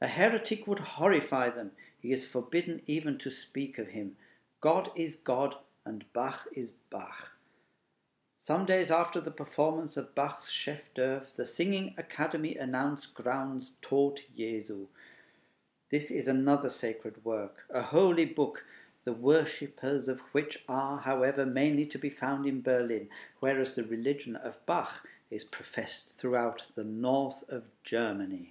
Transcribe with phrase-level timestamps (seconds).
[0.00, 4.18] A heretic would horrify them, he is forbidden even to speak of him.
[4.60, 7.32] God is God and Bach is Bach.
[8.36, 14.20] Some days after the performance of Bach's chef d'oeuvre, the Singing Academy announced Graun's 'Tod
[14.36, 14.88] Jesu.'
[15.88, 18.66] This is another sacred work, a holy book;
[19.04, 23.08] the worshipers of which are, however, mainly to be found in Berlin,
[23.40, 28.50] whereas the religion of Bach is professed throughout the north of Germany.